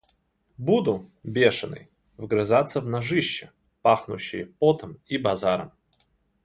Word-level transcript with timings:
Буду, 0.57 1.11
бешеный, 1.21 1.87
вгрызаться 2.17 2.81
в 2.81 2.87
ножища, 2.87 3.51
пахнущие 3.83 4.47
потом 4.57 4.97
и 5.05 5.19
базаром. 5.19 5.73